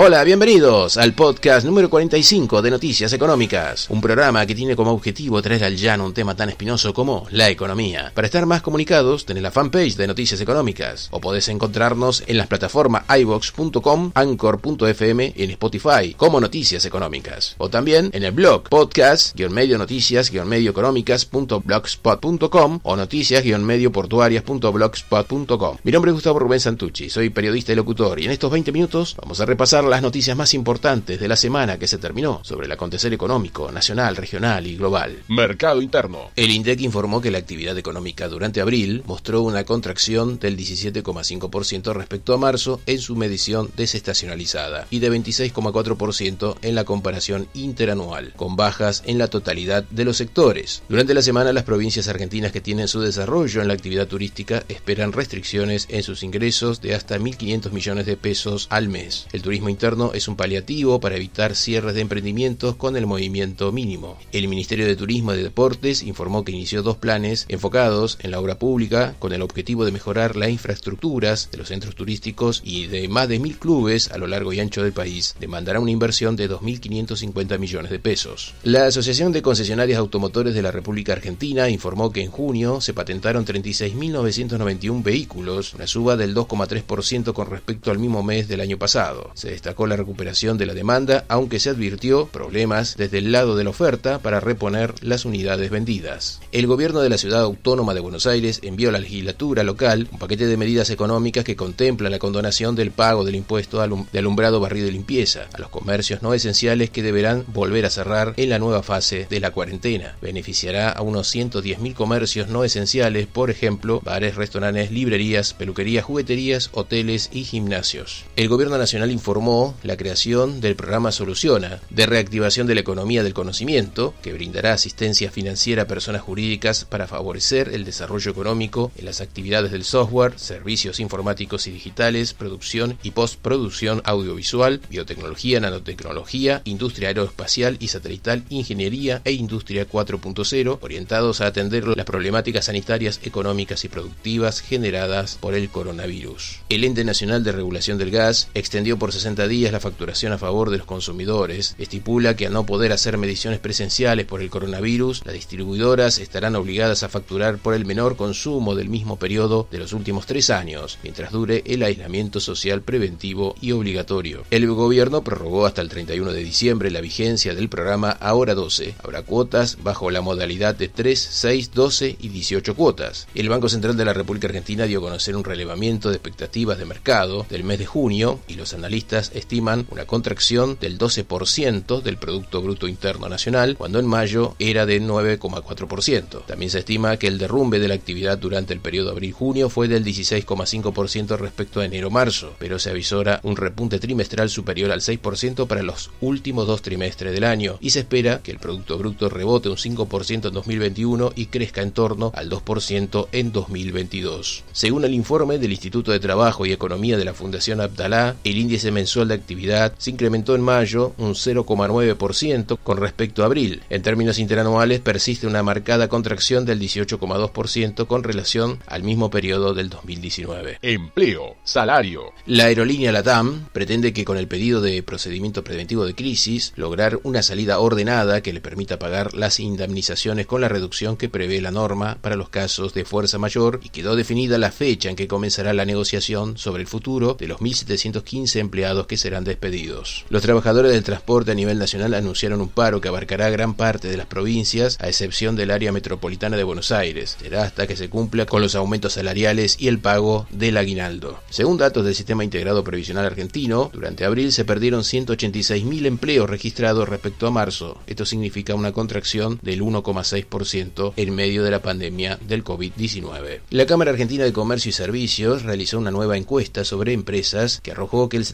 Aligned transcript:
Hola, 0.00 0.22
bienvenidos 0.22 0.96
al 0.96 1.12
podcast 1.12 1.66
número 1.66 1.90
45 1.90 2.62
de 2.62 2.70
Noticias 2.70 3.12
Económicas, 3.12 3.90
un 3.90 4.00
programa 4.00 4.46
que 4.46 4.54
tiene 4.54 4.76
como 4.76 4.92
objetivo 4.92 5.42
traer 5.42 5.64
al 5.64 5.76
llano 5.76 6.06
un 6.06 6.14
tema 6.14 6.36
tan 6.36 6.50
espinoso 6.50 6.94
como 6.94 7.26
la 7.32 7.50
economía. 7.50 8.12
Para 8.14 8.28
estar 8.28 8.46
más 8.46 8.62
comunicados, 8.62 9.26
tenés 9.26 9.42
la 9.42 9.50
fanpage 9.50 9.96
de 9.96 10.06
Noticias 10.06 10.40
Económicas 10.40 11.08
o 11.10 11.20
podés 11.20 11.48
encontrarnos 11.48 12.22
en 12.28 12.38
las 12.38 12.46
plataformas 12.46 13.06
ibox.com, 13.18 14.12
anchor.fm 14.14 15.32
en 15.36 15.50
Spotify 15.50 16.14
como 16.16 16.40
Noticias 16.40 16.84
Económicas. 16.84 17.56
O 17.58 17.68
también 17.68 18.10
en 18.12 18.22
el 18.22 18.30
blog 18.30 18.68
podcast-medio 18.68 19.78
noticias-medio 19.78 20.70
económicas.blogspot.com 20.70 22.80
o 22.84 22.94
noticias-medio 22.94 23.90
portuarias.blogspot.com. 23.90 25.78
Mi 25.82 25.90
nombre 25.90 26.12
es 26.12 26.14
Gustavo 26.14 26.38
Rubén 26.38 26.60
Santucci, 26.60 27.10
soy 27.10 27.30
periodista 27.30 27.72
y 27.72 27.74
locutor 27.74 28.20
y 28.20 28.26
en 28.26 28.30
estos 28.30 28.52
20 28.52 28.70
minutos 28.70 29.16
vamos 29.20 29.40
a 29.40 29.44
repasar 29.44 29.87
las 29.90 30.02
noticias 30.02 30.36
más 30.36 30.54
importantes 30.54 31.20
de 31.20 31.28
la 31.28 31.36
semana 31.36 31.78
que 31.78 31.86
se 31.86 31.98
terminó 31.98 32.40
sobre 32.42 32.66
el 32.66 32.72
acontecer 32.72 33.12
económico, 33.12 33.70
nacional, 33.72 34.16
regional 34.16 34.66
y 34.66 34.76
global. 34.76 35.22
Mercado 35.28 35.82
interno. 35.82 36.30
El 36.36 36.50
INDEC 36.50 36.80
informó 36.82 37.20
que 37.20 37.30
la 37.30 37.38
actividad 37.38 37.76
económica 37.78 38.28
durante 38.28 38.60
abril 38.60 39.02
mostró 39.06 39.42
una 39.42 39.64
contracción 39.64 40.38
del 40.38 40.56
17,5% 40.56 41.92
respecto 41.92 42.34
a 42.34 42.38
marzo 42.38 42.80
en 42.86 42.98
su 42.98 43.16
medición 43.16 43.70
desestacionalizada 43.76 44.86
y 44.90 44.98
de 44.98 45.10
26,4% 45.10 46.56
en 46.62 46.74
la 46.74 46.84
comparación 46.84 47.48
interanual, 47.54 48.32
con 48.36 48.56
bajas 48.56 49.02
en 49.06 49.18
la 49.18 49.28
totalidad 49.28 49.84
de 49.84 50.04
los 50.04 50.16
sectores. 50.16 50.82
Durante 50.88 51.14
la 51.14 51.22
semana 51.22 51.52
las 51.52 51.64
provincias 51.64 52.08
argentinas 52.08 52.52
que 52.52 52.60
tienen 52.60 52.88
su 52.88 53.00
desarrollo 53.00 53.60
en 53.60 53.68
la 53.68 53.74
actividad 53.74 54.06
turística 54.06 54.64
esperan 54.68 55.12
restricciones 55.12 55.86
en 55.90 56.02
sus 56.02 56.22
ingresos 56.22 56.80
de 56.80 56.94
hasta 56.94 57.18
1.500 57.18 57.70
millones 57.70 58.06
de 58.06 58.16
pesos 58.16 58.66
al 58.70 58.88
mes. 58.88 59.26
El 59.32 59.42
turismo 59.42 59.68
interno 59.78 60.10
es 60.12 60.26
un 60.26 60.34
paliativo 60.34 60.98
para 60.98 61.14
evitar 61.14 61.54
cierres 61.54 61.94
de 61.94 62.00
emprendimientos 62.00 62.74
con 62.74 62.96
el 62.96 63.06
movimiento 63.06 63.70
mínimo. 63.70 64.18
El 64.32 64.48
Ministerio 64.48 64.86
de 64.86 64.96
Turismo 64.96 65.32
y 65.32 65.36
de 65.36 65.44
Deportes 65.44 66.02
informó 66.02 66.42
que 66.42 66.50
inició 66.50 66.82
dos 66.82 66.96
planes 66.96 67.46
enfocados 67.48 68.18
en 68.20 68.32
la 68.32 68.40
obra 68.40 68.58
pública 68.58 69.14
con 69.20 69.32
el 69.32 69.40
objetivo 69.40 69.84
de 69.84 69.92
mejorar 69.92 70.34
las 70.34 70.50
infraestructuras 70.50 71.48
de 71.52 71.58
los 71.58 71.68
centros 71.68 71.94
turísticos 71.94 72.60
y 72.64 72.88
de 72.88 73.06
más 73.06 73.28
de 73.28 73.38
mil 73.38 73.56
clubes 73.56 74.10
a 74.10 74.18
lo 74.18 74.26
largo 74.26 74.52
y 74.52 74.58
ancho 74.58 74.82
del 74.82 74.92
país 74.92 75.36
demandará 75.38 75.78
una 75.78 75.92
inversión 75.92 76.34
de 76.34 76.50
2.550 76.50 77.56
millones 77.60 77.92
de 77.92 78.00
pesos. 78.00 78.54
La 78.64 78.86
Asociación 78.86 79.30
de 79.30 79.42
Concesionarias 79.42 80.00
Automotores 80.00 80.54
de 80.54 80.62
la 80.62 80.72
República 80.72 81.12
Argentina 81.12 81.68
informó 81.68 82.10
que 82.10 82.22
en 82.22 82.32
junio 82.32 82.80
se 82.80 82.94
patentaron 82.94 83.46
36.991 83.46 85.04
vehículos, 85.04 85.74
una 85.74 85.86
suba 85.86 86.16
del 86.16 86.34
2,3% 86.34 87.32
con 87.32 87.48
respecto 87.48 87.92
al 87.92 88.00
mismo 88.00 88.24
mes 88.24 88.48
del 88.48 88.60
año 88.60 88.76
pasado. 88.76 89.30
Se 89.34 89.48
la 89.88 89.96
recuperación 89.96 90.58
de 90.58 90.66
la 90.66 90.74
demanda, 90.74 91.24
aunque 91.28 91.60
se 91.60 91.70
advirtió 91.70 92.26
problemas 92.26 92.96
desde 92.96 93.18
el 93.18 93.32
lado 93.32 93.56
de 93.56 93.64
la 93.64 93.70
oferta 93.70 94.18
para 94.18 94.40
reponer 94.40 94.94
las 95.00 95.24
unidades 95.24 95.70
vendidas. 95.70 96.40
El 96.52 96.66
gobierno 96.66 97.00
de 97.00 97.08
la 97.08 97.18
ciudad 97.18 97.42
autónoma 97.42 97.94
de 97.94 98.00
Buenos 98.00 98.26
Aires 98.26 98.60
envió 98.62 98.90
a 98.90 98.92
la 98.92 98.98
legislatura 98.98 99.62
local 99.62 100.08
un 100.12 100.18
paquete 100.18 100.46
de 100.46 100.56
medidas 100.56 100.90
económicas 100.90 101.44
que 101.44 101.56
contempla 101.56 102.10
la 102.10 102.18
condonación 102.18 102.74
del 102.76 102.90
pago 102.90 103.24
del 103.24 103.36
impuesto 103.36 103.78
de 103.80 104.18
alumbrado, 104.18 104.60
barrido 104.60 104.88
y 104.88 104.92
limpieza 104.92 105.46
a 105.52 105.58
los 105.58 105.68
comercios 105.68 106.22
no 106.22 106.34
esenciales 106.34 106.90
que 106.90 107.02
deberán 107.02 107.44
volver 107.48 107.86
a 107.86 107.90
cerrar 107.90 108.34
en 108.36 108.50
la 108.50 108.58
nueva 108.58 108.82
fase 108.82 109.26
de 109.30 109.40
la 109.40 109.50
cuarentena. 109.50 110.16
Beneficiará 110.20 110.90
a 110.90 111.02
unos 111.02 111.34
110.000 111.34 111.94
comercios 111.94 112.48
no 112.48 112.64
esenciales, 112.64 113.26
por 113.26 113.50
ejemplo, 113.50 114.00
bares, 114.04 114.36
restaurantes, 114.36 114.90
librerías, 114.90 115.54
peluquerías, 115.54 116.04
jugueterías, 116.04 116.70
hoteles 116.72 117.30
y 117.32 117.44
gimnasios. 117.44 118.24
El 118.36 118.48
gobierno 118.48 118.78
nacional 118.78 119.10
informó 119.10 119.47
la 119.82 119.96
creación 119.96 120.60
del 120.60 120.76
programa 120.76 121.10
Soluciona, 121.10 121.80
de 121.88 122.04
reactivación 122.04 122.66
de 122.66 122.74
la 122.74 122.82
economía 122.82 123.22
del 123.22 123.32
conocimiento, 123.32 124.12
que 124.20 124.34
brindará 124.34 124.74
asistencia 124.74 125.30
financiera 125.30 125.84
a 125.84 125.86
personas 125.86 126.20
jurídicas 126.20 126.84
para 126.84 127.06
favorecer 127.06 127.70
el 127.72 127.86
desarrollo 127.86 128.30
económico 128.30 128.92
en 128.98 129.06
las 129.06 129.22
actividades 129.22 129.72
del 129.72 129.84
software, 129.84 130.38
servicios 130.38 131.00
informáticos 131.00 131.66
y 131.66 131.70
digitales, 131.70 132.34
producción 132.34 132.98
y 133.02 133.12
postproducción 133.12 134.02
audiovisual, 134.04 134.82
biotecnología, 134.90 135.60
nanotecnología, 135.60 136.60
industria 136.64 137.08
aeroespacial 137.08 137.78
y 137.80 137.88
satelital, 137.88 138.42
ingeniería 138.50 139.22
e 139.24 139.32
industria 139.32 139.88
4.0, 139.88 140.78
orientados 140.82 141.40
a 141.40 141.46
atender 141.46 141.86
las 141.86 142.04
problemáticas 142.04 142.66
sanitarias, 142.66 143.18
económicas 143.24 143.82
y 143.84 143.88
productivas 143.88 144.60
generadas 144.60 145.38
por 145.40 145.54
el 145.54 145.70
coronavirus. 145.70 146.60
El 146.68 146.84
Ente 146.84 147.04
Nacional 147.04 147.44
de 147.44 147.52
Regulación 147.52 147.96
del 147.96 148.10
Gas 148.10 148.48
extendió 148.52 148.98
por 148.98 149.10
60 149.10 149.37
días 149.46 149.72
la 149.72 149.80
facturación 149.80 150.32
a 150.32 150.38
favor 150.38 150.70
de 150.70 150.78
los 150.78 150.86
consumidores, 150.86 151.76
estipula 151.78 152.34
que 152.34 152.46
a 152.46 152.50
no 152.50 152.64
poder 152.64 152.92
hacer 152.92 153.18
mediciones 153.18 153.60
presenciales 153.60 154.26
por 154.26 154.40
el 154.40 154.50
coronavirus, 154.50 155.22
las 155.24 155.34
distribuidoras 155.34 156.18
estarán 156.18 156.56
obligadas 156.56 157.02
a 157.02 157.08
facturar 157.08 157.58
por 157.58 157.74
el 157.74 157.84
menor 157.84 158.16
consumo 158.16 158.74
del 158.74 158.88
mismo 158.88 159.18
periodo 159.18 159.68
de 159.70 159.78
los 159.78 159.92
últimos 159.92 160.26
tres 160.26 160.50
años, 160.50 160.98
mientras 161.02 161.30
dure 161.30 161.62
el 161.66 161.82
aislamiento 161.82 162.40
social 162.40 162.82
preventivo 162.82 163.54
y 163.60 163.72
obligatorio. 163.72 164.44
El 164.50 164.66
gobierno 164.66 165.22
prorrogó 165.22 165.66
hasta 165.66 165.82
el 165.82 165.88
31 165.88 166.32
de 166.32 166.42
diciembre 166.42 166.90
la 166.90 167.00
vigencia 167.00 167.54
del 167.54 167.68
programa 167.68 168.10
Ahora 168.10 168.54
12. 168.54 168.94
Habrá 169.02 169.22
cuotas 169.22 169.78
bajo 169.82 170.10
la 170.10 170.20
modalidad 170.20 170.74
de 170.74 170.88
3, 170.88 171.18
6, 171.18 171.72
12 171.72 172.16
y 172.20 172.28
18 172.28 172.74
cuotas. 172.74 173.28
El 173.34 173.48
Banco 173.48 173.68
Central 173.68 173.96
de 173.96 174.04
la 174.04 174.12
República 174.12 174.46
Argentina 174.46 174.86
dio 174.86 175.00
a 175.00 175.02
conocer 175.02 175.36
un 175.36 175.44
relevamiento 175.44 176.08
de 176.08 176.16
expectativas 176.16 176.78
de 176.78 176.84
mercado 176.84 177.46
del 177.50 177.64
mes 177.64 177.78
de 177.78 177.86
junio 177.86 178.40
y 178.48 178.54
los 178.54 178.74
analistas 178.74 179.27
estiman 179.34 179.86
una 179.90 180.06
contracción 180.06 180.78
del 180.80 180.98
12% 180.98 182.02
del 182.02 182.16
Producto 182.16 182.62
Bruto 182.62 182.88
Interno 182.88 183.28
Nacional, 183.28 183.76
cuando 183.76 183.98
en 183.98 184.06
mayo 184.06 184.54
era 184.58 184.86
de 184.86 185.00
9,4%. 185.00 186.44
También 186.46 186.70
se 186.70 186.80
estima 186.80 187.16
que 187.16 187.26
el 187.26 187.38
derrumbe 187.38 187.78
de 187.78 187.88
la 187.88 187.94
actividad 187.94 188.38
durante 188.38 188.74
el 188.74 188.80
periodo 188.80 189.10
abril-junio 189.10 189.68
fue 189.68 189.88
del 189.88 190.04
16,5% 190.04 191.36
respecto 191.38 191.80
a 191.80 191.84
enero-marzo, 191.84 192.54
pero 192.58 192.78
se 192.78 192.90
avisora 192.90 193.40
un 193.42 193.56
repunte 193.56 193.98
trimestral 193.98 194.50
superior 194.50 194.90
al 194.90 195.00
6% 195.00 195.66
para 195.66 195.82
los 195.82 196.10
últimos 196.20 196.66
dos 196.66 196.82
trimestres 196.82 197.32
del 197.32 197.44
año 197.44 197.78
y 197.80 197.90
se 197.90 198.00
espera 198.00 198.40
que 198.42 198.50
el 198.50 198.58
Producto 198.58 198.98
Bruto 198.98 199.28
rebote 199.28 199.68
un 199.68 199.76
5% 199.76 200.48
en 200.48 200.54
2021 200.54 201.32
y 201.34 201.46
crezca 201.46 201.82
en 201.82 201.92
torno 201.92 202.32
al 202.34 202.50
2% 202.50 203.28
en 203.32 203.52
2022. 203.52 204.64
Según 204.72 205.04
el 205.04 205.14
informe 205.14 205.58
del 205.58 205.72
Instituto 205.72 206.12
de 206.12 206.20
Trabajo 206.20 206.66
y 206.66 206.72
Economía 206.72 207.16
de 207.16 207.24
la 207.24 207.34
Fundación 207.34 207.80
Abdalá, 207.80 208.36
el 208.44 208.56
índice 208.56 208.90
mensual 208.90 209.17
de 209.26 209.34
actividad 209.34 209.94
se 209.98 210.10
incrementó 210.10 210.54
en 210.54 210.62
mayo 210.62 211.14
un 211.18 211.34
0,9% 211.34 212.78
con 212.82 212.98
respecto 212.98 213.42
a 213.42 213.46
abril. 213.46 213.82
En 213.90 214.02
términos 214.02 214.38
interanuales 214.38 215.00
persiste 215.00 215.46
una 215.46 215.62
marcada 215.62 216.08
contracción 216.08 216.64
del 216.64 216.80
18,2% 216.80 218.06
con 218.06 218.22
relación 218.22 218.78
al 218.86 219.02
mismo 219.02 219.30
periodo 219.30 219.74
del 219.74 219.88
2019. 219.88 220.78
Empleo, 220.82 221.56
salario. 221.64 222.32
La 222.46 222.66
aerolínea 222.66 223.10
LATAM 223.10 223.68
pretende 223.72 224.12
que 224.12 224.24
con 224.24 224.36
el 224.36 224.46
pedido 224.46 224.80
de 224.80 225.02
procedimiento 225.02 225.64
preventivo 225.64 226.04
de 226.04 226.14
crisis 226.14 226.72
lograr 226.76 227.18
una 227.22 227.42
salida 227.42 227.80
ordenada 227.80 228.42
que 228.42 228.52
le 228.52 228.60
permita 228.60 228.98
pagar 228.98 229.34
las 229.34 229.58
indemnizaciones 229.58 230.46
con 230.46 230.60
la 230.60 230.68
reducción 230.68 231.16
que 231.16 231.28
prevé 231.28 231.60
la 231.60 231.70
norma 231.70 232.18
para 232.20 232.36
los 232.36 232.50
casos 232.50 232.94
de 232.94 233.04
fuerza 233.04 233.38
mayor 233.38 233.80
y 233.82 233.88
quedó 233.88 234.14
definida 234.14 234.58
la 234.58 234.70
fecha 234.70 235.10
en 235.10 235.16
que 235.16 235.28
comenzará 235.28 235.72
la 235.72 235.84
negociación 235.84 236.58
sobre 236.58 236.82
el 236.82 236.88
futuro 236.88 237.34
de 237.34 237.48
los 237.48 237.60
1.715 237.60 238.60
empleados 238.60 239.06
que 239.08 239.16
serán 239.16 239.42
despedidos. 239.42 240.24
Los 240.28 240.42
trabajadores 240.42 240.92
del 240.92 241.02
transporte 241.02 241.50
a 241.50 241.54
nivel 241.54 241.78
nacional 241.78 242.14
anunciaron 242.14 242.60
un 242.60 242.68
paro 242.68 243.00
que 243.00 243.08
abarcará 243.08 243.50
gran 243.50 243.74
parte 243.74 244.08
de 244.08 244.16
las 244.16 244.26
provincias, 244.26 244.96
a 245.00 245.08
excepción 245.08 245.56
del 245.56 245.72
área 245.72 245.90
metropolitana 245.90 246.56
de 246.56 246.62
Buenos 246.62 246.92
Aires. 246.92 247.36
Será 247.40 247.64
hasta 247.64 247.86
que 247.86 247.96
se 247.96 248.08
cumpla 248.08 248.46
con 248.46 248.62
los 248.62 248.74
aumentos 248.74 249.14
salariales 249.14 249.76
y 249.80 249.88
el 249.88 249.98
pago 249.98 250.46
del 250.50 250.76
aguinaldo. 250.76 251.40
Según 251.50 251.78
datos 251.78 252.04
del 252.04 252.14
Sistema 252.14 252.44
Integrado 252.44 252.84
Previsional 252.84 253.26
Argentino, 253.26 253.90
durante 253.92 254.24
abril 254.24 254.52
se 254.52 254.64
perdieron 254.64 255.02
186.000 255.02 256.06
empleos 256.06 256.48
registrados 256.48 257.08
respecto 257.08 257.46
a 257.46 257.50
marzo. 257.50 257.98
Esto 258.06 258.24
significa 258.24 258.74
una 258.74 258.92
contracción 258.92 259.58
del 259.62 259.82
1,6% 259.82 261.14
en 261.16 261.34
medio 261.34 261.64
de 261.64 261.70
la 261.70 261.82
pandemia 261.82 262.38
del 262.46 262.64
COVID-19. 262.64 263.60
La 263.70 263.86
Cámara 263.86 264.10
Argentina 264.10 264.44
de 264.44 264.52
Comercio 264.52 264.90
y 264.90 264.92
Servicios 264.92 265.62
realizó 265.62 265.98
una 265.98 266.10
nueva 266.10 266.36
encuesta 266.36 266.84
sobre 266.84 267.12
empresas 267.12 267.80
que 267.82 267.92
arrojó 267.92 268.28
que 268.28 268.36
el 268.36 268.44